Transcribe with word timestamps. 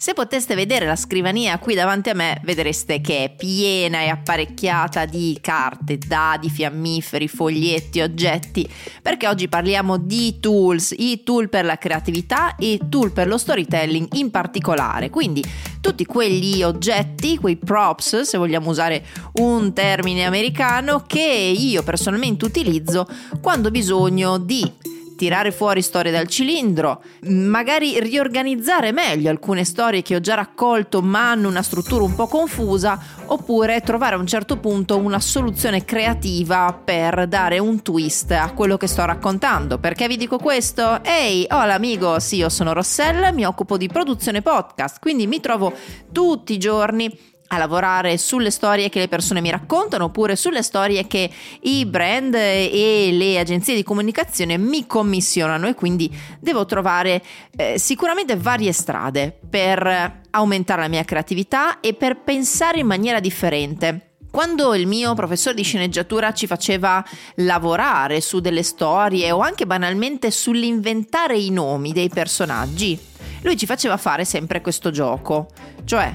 Se 0.00 0.12
poteste 0.12 0.54
vedere 0.54 0.86
la 0.86 0.94
scrivania 0.94 1.58
qui 1.58 1.74
davanti 1.74 2.10
a 2.10 2.14
me, 2.14 2.40
vedreste 2.44 3.00
che 3.00 3.24
è 3.24 3.34
piena 3.34 4.00
e 4.02 4.06
apparecchiata 4.06 5.06
di 5.06 5.36
carte, 5.40 5.98
dadi, 5.98 6.48
fiammiferi, 6.48 7.26
foglietti, 7.26 8.00
oggetti, 8.00 8.64
perché 9.02 9.26
oggi 9.26 9.48
parliamo 9.48 9.96
di 9.96 10.38
tools, 10.38 10.94
i 10.96 11.24
tool 11.24 11.48
per 11.48 11.64
la 11.64 11.78
creatività 11.78 12.54
e 12.54 12.78
tool 12.88 13.10
per 13.10 13.26
lo 13.26 13.36
storytelling 13.36 14.06
in 14.12 14.30
particolare. 14.30 15.10
Quindi 15.10 15.42
tutti 15.80 16.06
quegli 16.06 16.62
oggetti, 16.62 17.36
quei 17.36 17.56
props, 17.56 18.20
se 18.20 18.38
vogliamo 18.38 18.70
usare 18.70 19.04
un 19.40 19.72
termine 19.72 20.26
americano, 20.26 21.02
che 21.08 21.54
io 21.58 21.82
personalmente 21.82 22.44
utilizzo 22.44 23.04
quando 23.42 23.66
ho 23.66 23.72
bisogno 23.72 24.38
di 24.38 24.96
tirare 25.18 25.50
fuori 25.50 25.82
storie 25.82 26.12
dal 26.12 26.28
cilindro, 26.28 27.02
magari 27.22 27.98
riorganizzare 27.98 28.92
meglio 28.92 29.30
alcune 29.30 29.64
storie 29.64 30.00
che 30.00 30.14
ho 30.14 30.20
già 30.20 30.36
raccolto 30.36 31.02
ma 31.02 31.32
hanno 31.32 31.48
una 31.48 31.62
struttura 31.62 32.04
un 32.04 32.14
po' 32.14 32.28
confusa, 32.28 32.96
oppure 33.26 33.80
trovare 33.80 34.14
a 34.14 34.18
un 34.18 34.28
certo 34.28 34.58
punto 34.58 34.96
una 34.96 35.18
soluzione 35.18 35.84
creativa 35.84 36.72
per 36.72 37.26
dare 37.26 37.58
un 37.58 37.82
twist 37.82 38.30
a 38.30 38.52
quello 38.52 38.76
che 38.76 38.86
sto 38.86 39.04
raccontando. 39.04 39.78
Perché 39.78 40.06
vi 40.06 40.16
dico 40.16 40.38
questo? 40.38 41.02
Ehi, 41.02 41.48
hola 41.50 41.74
amigo, 41.74 42.20
sì, 42.20 42.36
io 42.36 42.48
sono 42.48 42.72
Rossella, 42.72 43.32
mi 43.32 43.44
occupo 43.44 43.76
di 43.76 43.88
produzione 43.88 44.40
podcast, 44.40 45.00
quindi 45.00 45.26
mi 45.26 45.40
trovo 45.40 45.72
tutti 46.12 46.52
i 46.52 46.58
giorni 46.58 47.10
a 47.48 47.58
lavorare 47.58 48.18
sulle 48.18 48.50
storie 48.50 48.88
che 48.88 48.98
le 48.98 49.08
persone 49.08 49.40
mi 49.40 49.50
raccontano 49.50 50.04
oppure 50.04 50.36
sulle 50.36 50.62
storie 50.62 51.06
che 51.06 51.30
i 51.62 51.86
brand 51.86 52.34
e 52.34 53.10
le 53.12 53.38
agenzie 53.38 53.74
di 53.74 53.82
comunicazione 53.82 54.58
mi 54.58 54.86
commissionano 54.86 55.66
e 55.66 55.74
quindi 55.74 56.14
devo 56.40 56.66
trovare 56.66 57.22
eh, 57.56 57.78
sicuramente 57.78 58.36
varie 58.36 58.72
strade 58.72 59.36
per 59.48 60.20
aumentare 60.30 60.82
la 60.82 60.88
mia 60.88 61.04
creatività 61.04 61.80
e 61.80 61.94
per 61.94 62.20
pensare 62.20 62.78
in 62.78 62.86
maniera 62.86 63.20
differente. 63.20 64.02
Quando 64.30 64.74
il 64.74 64.86
mio 64.86 65.14
professore 65.14 65.54
di 65.54 65.62
sceneggiatura 65.62 66.32
ci 66.32 66.46
faceva 66.46 67.02
lavorare 67.36 68.20
su 68.20 68.40
delle 68.40 68.62
storie 68.62 69.30
o 69.30 69.40
anche 69.40 69.66
banalmente 69.66 70.30
sull'inventare 70.30 71.38
i 71.38 71.50
nomi 71.50 71.92
dei 71.92 72.10
personaggi, 72.10 72.98
lui 73.42 73.56
ci 73.56 73.64
faceva 73.64 73.96
fare 73.96 74.26
sempre 74.26 74.60
questo 74.60 74.90
gioco, 74.90 75.48
cioè 75.84 76.14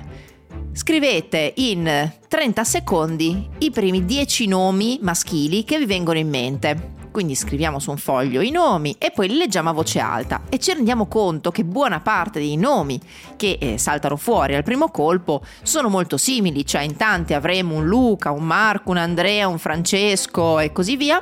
Scrivete 0.75 1.53
in 1.57 2.11
30 2.27 2.63
secondi 2.63 3.47
i 3.59 3.69
primi 3.69 4.05
10 4.05 4.47
nomi 4.47 4.97
maschili 5.03 5.63
che 5.63 5.77
vi 5.77 5.85
vengono 5.85 6.17
in 6.17 6.27
mente. 6.27 6.93
Quindi 7.11 7.35
scriviamo 7.35 7.77
su 7.77 7.91
un 7.91 7.97
foglio 7.97 8.41
i 8.41 8.49
nomi 8.49 8.95
e 8.97 9.11
poi 9.11 9.27
li 9.27 9.37
leggiamo 9.37 9.69
a 9.69 9.73
voce 9.73 9.99
alta 9.99 10.41
e 10.49 10.57
ci 10.57 10.73
rendiamo 10.73 11.05
conto 11.05 11.51
che 11.51 11.63
buona 11.63 11.99
parte 11.99 12.39
dei 12.39 12.57
nomi 12.57 12.99
che 13.35 13.59
eh, 13.61 13.77
saltano 13.77 14.15
fuori 14.15 14.55
al 14.55 14.63
primo 14.63 14.89
colpo 14.89 15.45
sono 15.61 15.89
molto 15.89 16.17
simili, 16.17 16.65
cioè 16.65 16.81
in 16.81 16.97
tanti 16.97 17.35
avremo 17.35 17.75
un 17.75 17.85
Luca, 17.85 18.31
un 18.31 18.43
Marco, 18.43 18.89
un 18.89 18.97
Andrea, 18.97 19.47
un 19.47 19.59
Francesco 19.59 20.57
e 20.57 20.71
così 20.71 20.97
via. 20.97 21.21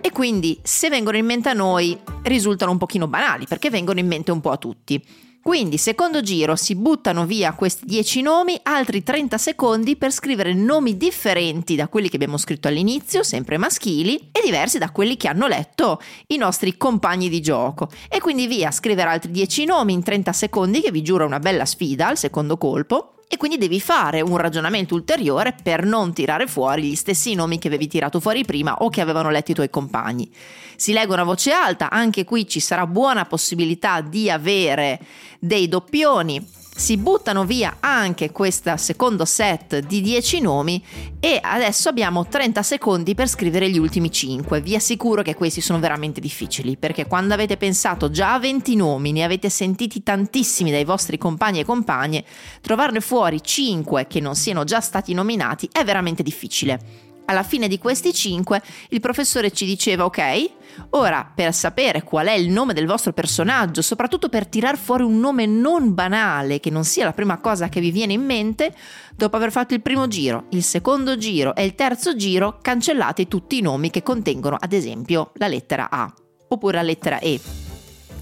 E 0.00 0.12
quindi 0.12 0.56
se 0.62 0.88
vengono 0.88 1.16
in 1.16 1.26
mente 1.26 1.48
a 1.48 1.52
noi 1.52 1.98
risultano 2.22 2.70
un 2.70 2.78
pochino 2.78 3.08
banali 3.08 3.44
perché 3.48 3.70
vengono 3.70 3.98
in 3.98 4.06
mente 4.06 4.30
un 4.30 4.40
po' 4.40 4.52
a 4.52 4.56
tutti. 4.56 5.26
Quindi, 5.48 5.78
secondo 5.78 6.20
giro, 6.20 6.56
si 6.56 6.74
buttano 6.74 7.24
via 7.24 7.54
questi 7.54 7.86
10 7.86 8.20
nomi, 8.20 8.60
altri 8.64 9.02
30 9.02 9.38
secondi 9.38 9.96
per 9.96 10.12
scrivere 10.12 10.52
nomi 10.52 10.98
differenti 10.98 11.74
da 11.74 11.88
quelli 11.88 12.10
che 12.10 12.16
abbiamo 12.16 12.36
scritto 12.36 12.68
all'inizio, 12.68 13.22
sempre 13.22 13.56
maschili, 13.56 14.28
e 14.30 14.42
diversi 14.44 14.76
da 14.76 14.90
quelli 14.90 15.16
che 15.16 15.26
hanno 15.26 15.46
letto 15.46 16.02
i 16.26 16.36
nostri 16.36 16.76
compagni 16.76 17.30
di 17.30 17.40
gioco. 17.40 17.88
E 18.10 18.20
quindi 18.20 18.46
via, 18.46 18.70
scrivere 18.70 19.08
altri 19.08 19.30
10 19.30 19.64
nomi 19.64 19.94
in 19.94 20.02
30 20.02 20.34
secondi, 20.34 20.82
che 20.82 20.90
vi 20.90 21.00
giuro 21.00 21.24
una 21.24 21.38
bella 21.38 21.64
sfida 21.64 22.08
al 22.08 22.18
secondo 22.18 22.58
colpo 22.58 23.14
e 23.30 23.36
quindi 23.36 23.58
devi 23.58 23.78
fare 23.78 24.22
un 24.22 24.38
ragionamento 24.38 24.94
ulteriore 24.94 25.54
per 25.62 25.84
non 25.84 26.14
tirare 26.14 26.46
fuori 26.46 26.82
gli 26.82 26.94
stessi 26.94 27.34
nomi 27.34 27.58
che 27.58 27.68
avevi 27.68 27.86
tirato 27.86 28.20
fuori 28.20 28.42
prima 28.46 28.76
o 28.78 28.88
che 28.88 29.02
avevano 29.02 29.28
letto 29.28 29.50
i 29.50 29.54
tuoi 29.54 29.68
compagni. 29.68 30.32
Si 30.76 30.94
leggono 30.94 31.20
a 31.20 31.24
voce 31.26 31.52
alta, 31.52 31.90
anche 31.90 32.24
qui 32.24 32.48
ci 32.48 32.58
sarà 32.58 32.86
buona 32.86 33.26
possibilità 33.26 34.00
di 34.00 34.30
avere 34.30 34.98
dei 35.38 35.68
doppioni 35.68 36.42
si 36.78 36.96
buttano 36.96 37.44
via 37.44 37.78
anche 37.80 38.30
questo 38.30 38.76
secondo 38.76 39.24
set 39.24 39.80
di 39.80 40.00
10 40.00 40.40
nomi 40.40 40.82
e 41.18 41.40
adesso 41.42 41.88
abbiamo 41.88 42.28
30 42.28 42.62
secondi 42.62 43.16
per 43.16 43.28
scrivere 43.28 43.68
gli 43.68 43.78
ultimi 43.78 44.12
5. 44.12 44.60
Vi 44.60 44.76
assicuro 44.76 45.22
che 45.22 45.34
questi 45.34 45.60
sono 45.60 45.80
veramente 45.80 46.20
difficili 46.20 46.76
perché 46.76 47.06
quando 47.06 47.34
avete 47.34 47.56
pensato 47.56 48.10
già 48.10 48.34
a 48.34 48.38
20 48.38 48.76
nomi, 48.76 49.10
ne 49.10 49.24
avete 49.24 49.50
sentiti 49.50 50.04
tantissimi 50.04 50.70
dai 50.70 50.84
vostri 50.84 51.18
compagni 51.18 51.58
e 51.58 51.64
compagne, 51.64 52.24
trovarne 52.60 53.00
fuori 53.00 53.42
5 53.42 54.06
che 54.06 54.20
non 54.20 54.36
siano 54.36 54.62
già 54.62 54.80
stati 54.80 55.12
nominati 55.14 55.68
è 55.72 55.82
veramente 55.82 56.22
difficile. 56.22 57.07
Alla 57.30 57.42
fine 57.42 57.68
di 57.68 57.78
questi 57.78 58.14
5 58.14 58.62
il 58.88 59.00
professore 59.00 59.50
ci 59.50 59.66
diceva 59.66 60.06
ok, 60.06 60.50
ora 60.90 61.30
per 61.34 61.52
sapere 61.52 62.02
qual 62.02 62.26
è 62.26 62.32
il 62.32 62.48
nome 62.48 62.72
del 62.72 62.86
vostro 62.86 63.12
personaggio, 63.12 63.82
soprattutto 63.82 64.30
per 64.30 64.46
tirar 64.46 64.78
fuori 64.78 65.02
un 65.02 65.20
nome 65.20 65.44
non 65.44 65.92
banale, 65.92 66.58
che 66.58 66.70
non 66.70 66.84
sia 66.84 67.04
la 67.04 67.12
prima 67.12 67.36
cosa 67.38 67.68
che 67.68 67.80
vi 67.80 67.90
viene 67.90 68.14
in 68.14 68.24
mente, 68.24 68.74
dopo 69.14 69.36
aver 69.36 69.52
fatto 69.52 69.74
il 69.74 69.82
primo 69.82 70.08
giro, 70.08 70.46
il 70.50 70.62
secondo 70.62 71.18
giro 71.18 71.54
e 71.54 71.66
il 71.66 71.74
terzo 71.74 72.16
giro, 72.16 72.60
cancellate 72.62 73.28
tutti 73.28 73.58
i 73.58 73.62
nomi 73.62 73.90
che 73.90 74.02
contengono 74.02 74.56
ad 74.58 74.72
esempio 74.72 75.32
la 75.34 75.48
lettera 75.48 75.90
A 75.90 76.10
oppure 76.48 76.76
la 76.76 76.82
lettera 76.82 77.18
E. 77.18 77.67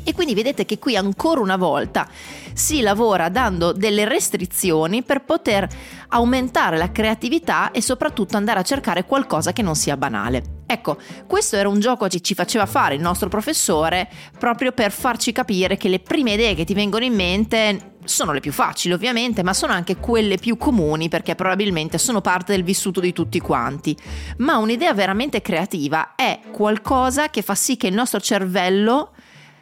E 0.09 0.15
quindi 0.15 0.35
vedete 0.35 0.65
che 0.65 0.79
qui 0.79 0.95
ancora 0.95 1.41
una 1.41 1.57
volta 1.57 2.09
si 2.53 2.81
lavora 2.81 3.29
dando 3.29 3.73
delle 3.73 4.05
restrizioni 4.05 5.03
per 5.03 5.25
poter 5.25 5.69
aumentare 6.11 6.77
la 6.77 6.93
creatività 6.93 7.73
e 7.73 7.83
soprattutto 7.83 8.37
andare 8.37 8.61
a 8.61 8.63
cercare 8.63 9.05
qualcosa 9.05 9.53
che 9.53 9.63
non 9.63 9.75
sia 9.75 9.97
banale. 9.97 10.63
Ecco, 10.65 10.99
questo 11.27 11.57
era 11.57 11.69
un 11.69 11.81
gioco 11.81 12.07
che 12.07 12.21
ci 12.21 12.35
faceva 12.35 12.67
fare 12.67 12.95
il 12.95 13.01
nostro 13.01 13.29
professore 13.29 14.09
proprio 14.39 14.71
per 14.71 14.93
farci 14.93 15.33
capire 15.33 15.77
che 15.77 15.89
le 15.89 15.99
prime 15.99 16.35
idee 16.35 16.55
che 16.55 16.65
ti 16.65 16.73
vengono 16.73 17.05
in 17.05 17.15
mente 17.15 17.95
sono 18.05 18.31
le 18.33 18.39
più 18.39 18.53
facili 18.53 18.95
ovviamente, 18.95 19.43
ma 19.43 19.53
sono 19.53 19.73
anche 19.73 19.97
quelle 19.97 20.37
più 20.37 20.57
comuni 20.57 21.09
perché 21.09 21.35
probabilmente 21.35 21.99
sono 21.99 22.21
parte 22.21 22.53
del 22.53 22.63
vissuto 22.63 23.01
di 23.01 23.13
tutti 23.13 23.41
quanti. 23.41 23.97
Ma 24.37 24.59
un'idea 24.59 24.95
veramente 24.95 25.43
creativa 25.43 26.15
è 26.15 26.39
qualcosa 26.53 27.29
che 27.29 27.43
fa 27.43 27.57
sì 27.57 27.77
che 27.77 27.89
il 27.89 27.95
nostro 27.95 28.21
cervello 28.21 29.11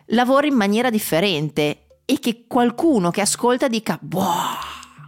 lavora 0.07 0.47
in 0.47 0.55
maniera 0.55 0.91
differente 0.91 1.87
e 2.05 2.19
che 2.19 2.45
qualcuno 2.47 3.11
che 3.11 3.21
ascolta 3.21 3.69
dica 3.69 3.99
wow, 4.11 4.57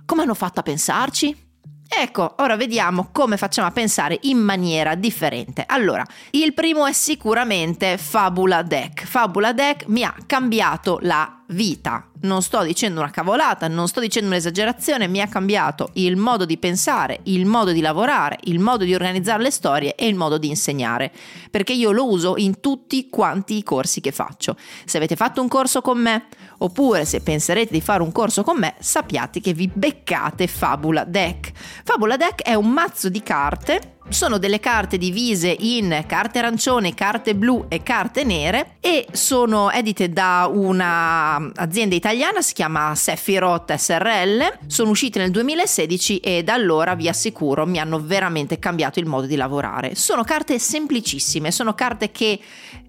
come 0.05 0.23
hanno 0.23 0.35
fatto 0.35 0.61
a 0.61 0.63
pensarci? 0.63 1.45
Ecco, 1.89 2.35
ora 2.39 2.57
vediamo 2.57 3.11
come 3.13 3.37
facciamo 3.37 3.69
a 3.69 3.71
pensare 3.71 4.19
in 4.23 4.39
maniera 4.39 4.95
differente. 4.97 5.65
Allora, 5.67 6.05
il 6.31 6.53
primo 6.53 6.85
è 6.85 6.93
sicuramente 6.93 7.97
Fabula 7.97 8.63
Deck. 8.63 9.05
Fabula 9.05 9.53
Deck 9.53 9.87
mi 9.87 10.03
ha 10.03 10.15
cambiato 10.27 10.99
la 11.03 11.36
vita. 11.49 12.09
Non 12.23 12.43
sto 12.43 12.63
dicendo 12.63 13.01
una 13.01 13.11
cavolata, 13.11 13.69
non 13.69 13.89
sto 13.89 14.01
dicendo 14.01 14.29
un'esagerazione, 14.29 15.07
mi 15.07 15.21
ha 15.21 15.29
cambiato 15.29 15.91
il 15.95 16.17
modo 16.17 16.45
di 16.45 16.59
pensare, 16.59 17.21
il 17.25 17.47
modo 17.47 17.73
di 17.73 17.81
lavorare, 17.81 18.39
il 18.45 18.59
modo 18.59 18.85
di 18.85 18.95
organizzare 18.95 19.43
le 19.43 19.51
storie 19.51 19.95
e 19.95 20.07
il 20.07 20.15
modo 20.15 20.39
di 20.39 20.49
insegnare, 20.49 21.13
perché 21.51 21.73
io 21.73 21.93
lo 21.93 22.09
uso 22.09 22.37
in 22.37 22.61
tutti 22.61 23.09
quanti 23.09 23.57
i 23.57 23.63
corsi 23.63 24.01
che 24.01 24.13
faccio. 24.13 24.57
Se 24.85 24.97
avete 24.97 25.17
fatto 25.17 25.41
un 25.41 25.49
corso 25.49 25.83
con 25.83 25.99
me, 25.99 26.27
oppure 26.59 27.05
se 27.05 27.21
penserete 27.21 27.73
di 27.73 27.81
fare 27.81 28.03
un 28.03 28.13
corso 28.13 28.43
con 28.43 28.59
me, 28.59 28.75
sappiate 28.79 29.41
che 29.41 29.53
vi 29.53 29.71
beccate 29.73 30.47
Fabula 30.47 31.05
Deck. 31.05 31.53
Fabula 31.85 32.17
Deck 32.17 32.43
è 32.43 32.55
un 32.55 32.71
mazzo 32.71 33.09
di 33.09 33.23
carte 33.23 33.96
sono 34.09 34.39
delle 34.39 34.61
carte 34.61 34.99
divise 34.99 35.55
in 35.59 36.05
carte 36.07 36.39
arancione, 36.39 36.95
carte 36.95 37.35
blu 37.35 37.67
e 37.69 37.83
carte 37.83 38.25
nere 38.25 38.77
e 38.81 39.07
sono 39.13 39.71
edite 39.71 40.11
da 40.11 40.49
un'azienda 40.53 41.95
italiana, 41.95 42.41
si 42.41 42.55
chiama 42.55 42.95
Sephiroth 42.95 43.75
SRL, 43.75 44.59
sono 44.67 44.91
uscite 44.91 45.19
nel 45.19 45.31
2016 45.31 46.19
e 46.19 46.43
da 46.45 46.55
allora 46.55 46.95
vi 46.95 47.09
assicuro 47.09 47.67
mi 47.67 47.79
hanno 47.79 48.01
veramente 48.01 48.59
cambiato 48.59 49.01
il 49.01 49.07
modo 49.07 49.27
di 49.27 49.37
lavorare. 49.37 49.95
Sono 49.95 50.23
carte 50.23 50.59
semplicissime, 50.59 51.51
sono 51.51 51.75
carte 51.75 52.11
che 52.11 52.39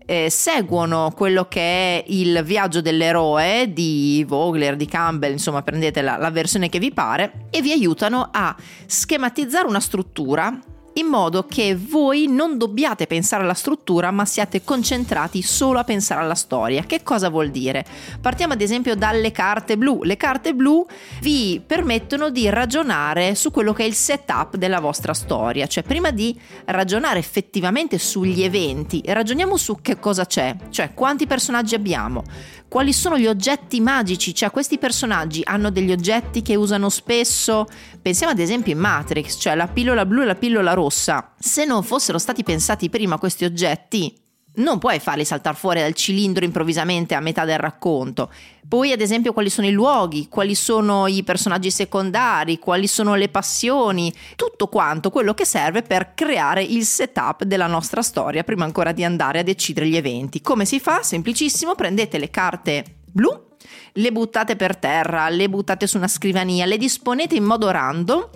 eh, 0.06 0.30
seguono 0.30 1.12
quello 1.16 1.48
che 1.50 1.60
è 1.60 2.04
il 2.08 2.42
viaggio 2.44 2.80
dell'eroe 2.80 3.74
di 3.74 4.24
Vogler, 4.25 4.75
di 4.75 4.86
Campbell, 4.86 5.34
insomma 5.34 5.64
prendete 5.64 6.02
la, 6.02 6.16
la 6.16 6.30
versione 6.30 6.69
che 6.69 6.80
vi 6.80 6.94
pare 6.94 7.48
e 7.50 7.62
vi 7.62 7.72
aiutano 7.72 8.30
a 8.31 8.56
schematizzare 8.86 9.68
una 9.68 9.81
struttura 9.81 10.58
in 10.98 11.08
modo 11.08 11.46
che 11.46 11.76
voi 11.76 12.28
non 12.28 12.58
dobbiate 12.58 13.08
pensare 13.08 13.44
alla 13.44 13.54
struttura 13.54 14.12
ma 14.12 14.26
siate 14.26 14.64
concentrati 14.64 15.42
solo 15.42 15.80
a 15.80 15.84
pensare 15.84 16.22
alla 16.22 16.36
storia. 16.36 16.84
Che 16.84 17.04
cosa 17.04 17.30
vuol 17.30 17.50
dire? 17.50 17.86
Partiamo 18.20 18.54
ad 18.54 18.62
esempio 18.62 18.96
dalle 18.96 19.32
carte 19.32 19.78
blu. 19.78 20.04
Le 20.04 20.18
carte 20.18 20.54
blu 20.54 20.86
vi 21.22 21.62
permettono 21.66 22.30
di 22.30 22.50
ragionare 22.50 23.36
su 23.36 23.52
quello 23.52 23.74
che 23.74 23.84
è 23.84 23.88
il 23.88 23.94
setup 23.94 24.56
della 24.56 24.80
vostra 24.80 25.14
storia, 25.14 25.68
cioè 25.68 25.84
prima 25.84 26.12
di 26.12 26.38
ragionare 26.66 27.20
effettivamente 27.20 27.98
sugli 27.98 28.42
eventi, 28.42 29.02
ragioniamo 29.06 29.58
su 29.58 29.80
che 29.82 30.00
cosa 30.00 30.26
c'è, 30.26 30.56
cioè 30.70 30.94
quanti 30.94 31.28
personaggi 31.28 31.76
abbiamo, 31.76 32.24
quali 32.68 32.92
sono 32.92 33.18
gli 33.18 33.28
oggetti 33.28 33.80
magici, 33.80 34.34
cioè 34.34 34.52
questi 34.52 34.78
personaggi 34.78 35.42
hanno 35.46 35.70
degli 35.70 35.92
oggetti 35.92 36.42
che 36.42 36.56
usano 36.56 36.90
spesso, 36.90 37.66
pensiamo 38.02 38.34
ad 38.34 38.40
esempio 38.40 38.74
in 38.74 38.80
Matrix, 38.80 39.40
cioè 39.40 39.56
la 39.56 39.68
pillola 39.68 40.06
blu 40.06 40.22
e 40.22 40.26
la 40.26 40.36
pillola 40.36 40.74
rossa, 40.74 40.87
se 40.89 41.66
non 41.66 41.84
fossero 41.84 42.18
stati 42.18 42.44
pensati 42.44 42.89
prima 42.89 43.18
questi 43.18 43.45
oggetti, 43.45 44.25
non 44.57 44.80
puoi 44.80 45.00
farli 45.00 45.24
saltare 45.24 45.56
fuori 45.56 45.81
dal 45.81 45.94
cilindro 45.94 46.44
improvvisamente 46.44 47.13
a 47.16 47.19
metà 47.19 47.45
del 47.45 47.60
racconto. 47.60 48.31
Poi, 48.68 48.92
ad 48.92 49.01
esempio, 49.01 49.34
quali 49.34 49.50
sono 49.50 49.68
i 49.68 49.72
luoghi, 49.72 50.28
quali 50.30 50.56
sono 50.56 51.07
i 51.07 51.24
personaggi 51.24 51.72
secondari, 51.72 52.60
quali 52.60 52.88
sono 52.88 53.16
le 53.16 53.30
passioni, 53.30 54.13
tutto 54.36 54.68
quanto 54.68 55.10
quello 55.10 55.34
che 55.34 55.45
serve 55.45 55.84
per 55.84 56.13
creare 56.16 56.63
il 56.63 56.86
setup 56.86 57.44
della 57.44 57.68
nostra 57.68 58.01
storia 58.01 58.44
prima 58.44 58.66
ancora 58.66 58.92
di 58.92 59.04
andare 59.04 59.40
a 59.40 59.44
decidere 59.44 59.88
gli 59.88 59.95
eventi. 59.95 60.42
Come 60.42 60.66
si 60.66 60.80
fa? 60.80 61.04
Semplicissimo, 61.04 61.75
prendete 61.75 62.18
le 62.18 62.30
carte 62.30 62.83
blu 63.12 63.45
le 63.94 64.12
buttate 64.12 64.56
per 64.56 64.78
terra, 64.78 65.28
le 65.30 65.50
buttate 65.50 65.88
su 65.88 65.98
una 65.98 66.07
scrivania, 66.07 66.66
le 66.66 66.78
disponete 66.78 67.36
in 67.36 67.44
modo 67.44 67.69
random 67.72 68.30